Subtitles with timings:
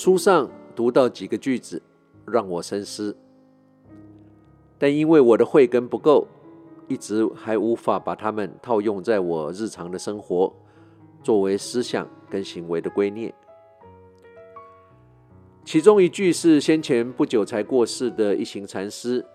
[0.00, 1.82] 书上读到几个句子，
[2.24, 3.16] 让我深思，
[4.78, 6.24] 但因为我的慧根不够，
[6.86, 10.54] 一直还无法把它们套用在我日常的生活，
[11.20, 13.34] 作为思想跟行为的观念。
[15.64, 19.26] 其中一句是先前不久才过世的一行禅师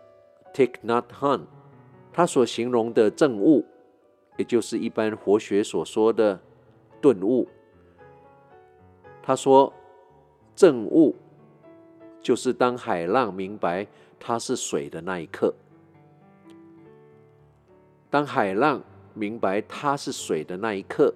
[0.54, 1.42] Thich Nhat Han
[2.14, 3.66] 他所形容的证悟，
[4.38, 6.40] 也就是一般佛学所说的
[7.02, 7.50] 顿悟。
[9.22, 9.74] 他说，
[10.56, 11.16] 证悟
[12.22, 13.86] 就是当海浪明白
[14.20, 15.54] 它是水的那一刻。
[18.10, 18.82] 当海浪
[19.14, 21.14] 明白它是水的那一刻，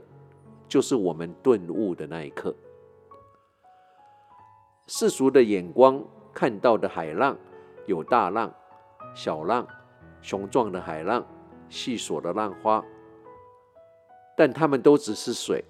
[0.67, 2.53] 就是我们顿悟的那一刻。
[4.87, 7.38] 世俗的眼光看到的海浪，
[7.85, 8.53] 有大浪、
[9.13, 9.67] 小浪、
[10.21, 11.25] 雄壮的海浪、
[11.69, 12.83] 细琐的浪花，
[14.35, 15.63] 但它们都只是水。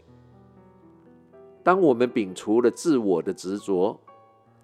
[1.67, 3.99] 当我们摒除了自我的执着，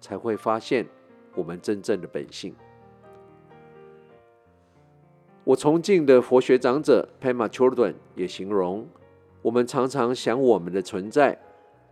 [0.00, 0.86] 才会发现
[1.34, 2.56] 我们真正的本性。
[5.44, 8.88] 我崇敬的佛学长者 Pema Chodron 也形容，
[9.42, 11.38] 我们常常想我们的存在，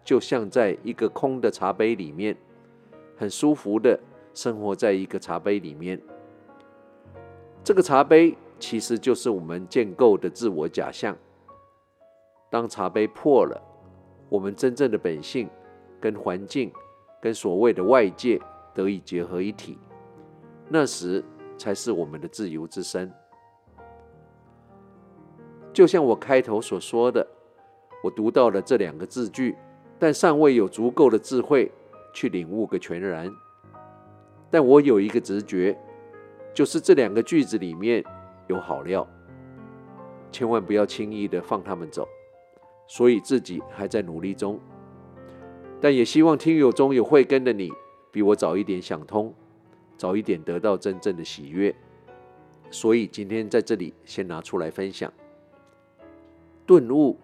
[0.02, 2.34] 就像在一个空的茶杯里面。
[3.14, 4.00] 很舒服的
[4.32, 6.00] 生活在一个茶杯里面，
[7.62, 11.14] 这个茶杯其实就是我们建构的自我假象。
[12.48, 13.62] 当茶杯破了，
[14.33, 15.47] 我们真正的本性
[16.00, 16.72] 跟环境、
[17.20, 18.41] 跟所谓的外界
[18.72, 19.77] 得以结合一体，
[20.70, 21.22] 那时
[21.58, 23.12] 才是我们的自由之身。
[25.70, 27.27] 就像我开头所说的，
[28.03, 29.55] 我读到了这两个字句，
[29.98, 31.70] 但尚未有足够的智慧。
[32.14, 33.34] 去领悟个全然，
[34.50, 35.75] 但我有一个直觉，
[36.53, 38.05] 就是这两个句子里面
[38.48, 39.08] 有好料，
[40.30, 42.06] 千万不要轻易的放他们走。
[42.86, 44.61] 所以自己还在努力中，
[45.80, 47.70] 但也希望听友中有慧根的你，
[48.11, 49.33] 比我早一点想通，
[49.97, 51.75] 早一点得到真正的喜悦。
[52.70, 55.12] 所以今天在这里先拿出来分享，
[56.66, 57.19] 顿悟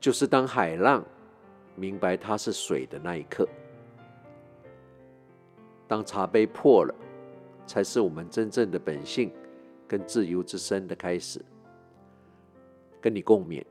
[0.00, 1.04] 就是当海浪。
[1.80, 3.48] 明白它是水的那一刻，
[5.86, 6.92] 当茶杯破了，
[7.68, 9.30] 才是我们真正的本性
[9.86, 11.40] 跟自由之身的开始。
[13.00, 13.64] 跟你共勉，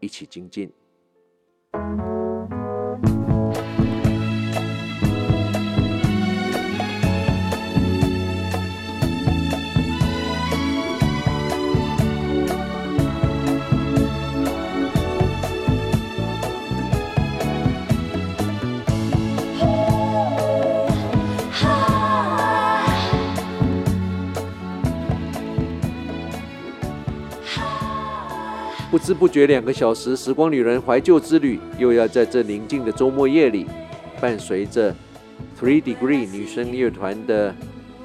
[0.00, 0.72] 一起精进。
[28.90, 33.64] 不知不觉，两个小时时光旅人怀旧之旅又要在这宁静的周末夜里，
[34.20, 34.92] 伴随着
[35.56, 37.54] Three Degree 女声乐团的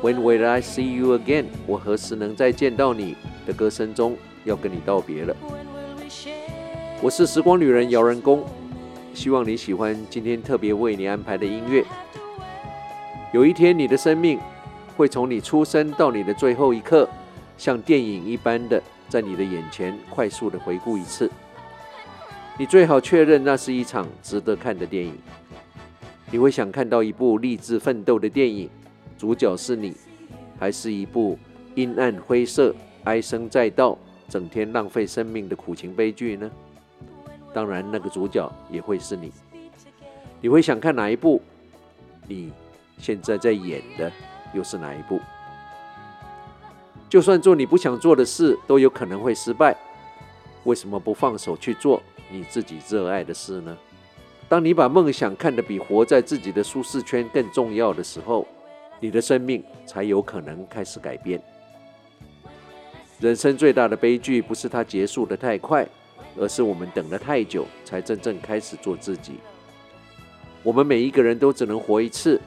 [0.03, 1.45] When Will I See You Again？
[1.65, 3.15] 我何时能再见到你
[3.47, 5.35] 的歌声中，要跟你道别了。
[7.01, 8.45] 我是时光旅人姚仁恭，
[9.15, 11.83] 希望你喜欢今天特别为你安排的音乐。
[13.33, 14.37] 有一天，你的生命
[14.95, 17.09] 会从你出生到你的最后一刻，
[17.57, 18.79] 像电影一般的。
[19.15, 21.31] 在你的眼前快速的回顾一次，
[22.59, 25.17] 你最好确认那是一场值得看的电影。
[26.29, 28.69] 你会想看到一部励志奋斗的电影，
[29.17, 29.95] 主角是你，
[30.59, 31.39] 还是一部
[31.75, 32.75] 阴暗灰色、
[33.05, 36.51] 唉声载道、整天浪费生命的苦情悲剧呢？
[37.53, 39.31] 当然，那个主角也会是你。
[40.41, 41.41] 你会想看哪一部？
[42.27, 42.51] 你
[42.97, 44.11] 现在在演的
[44.53, 45.21] 又是哪一部？
[47.15, 49.73] 就算做你不想做的事，都有可能会失败。
[50.65, 53.77] 为什么不放手去做你自己热爱的事呢？
[54.49, 58.45] 当你把梦想看得比活在自己的舒适圈更重要的时候，
[58.99, 61.41] 你的生命才有可能开始改变。
[63.21, 65.87] 人生最大的悲剧不是它结束得太快，
[66.37, 69.35] 而是我们等了太久才真正开始做自己。
[70.63, 72.41] 我们每一个人都只能活一次，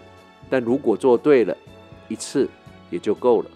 [0.50, 1.56] 但如果做对了，
[2.06, 2.46] 一次
[2.90, 3.50] 也就够了。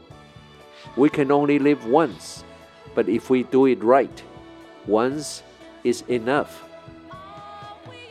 [0.96, 2.42] We can only live once,
[2.96, 4.10] but if we do it right,
[4.88, 5.40] once
[5.84, 6.48] is enough.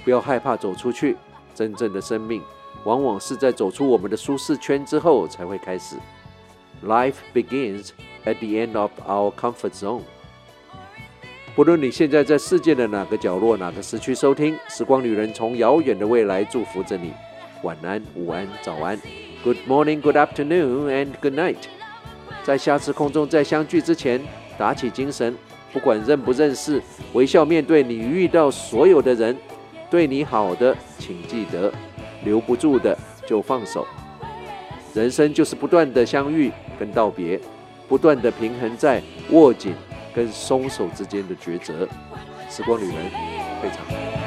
[0.04, 1.16] 不要害怕走出去，
[1.54, 2.42] 真正的生命
[2.84, 5.96] 往往是在走出我们的舒适圈之后才会开始。
[6.84, 7.90] Life begins
[8.24, 10.02] at the end of our comfort zone.
[11.54, 17.12] 不论你现在在世界的哪个角落、哪个时区收听，时光旅人从遥远的未来祝福着你。
[17.62, 19.00] 晚安、午安、早安。
[19.42, 21.56] Good morning, good afternoon, and good night.
[22.43, 24.19] 在下次空中再相聚之前，
[24.57, 25.35] 打起精神，
[25.71, 26.81] 不管认不认识，
[27.13, 29.37] 微笑面对你遇到所有的人。
[29.89, 31.71] 对你好的，请记得
[32.23, 32.97] 留不住的
[33.27, 33.85] 就放手。
[34.93, 37.39] 人生就是不断的相遇跟道别，
[37.87, 39.01] 不断的平衡在
[39.31, 39.73] 握紧
[40.15, 41.87] 跟松手之间的抉择。
[42.49, 42.95] 时光旅人，
[43.61, 44.20] 非常。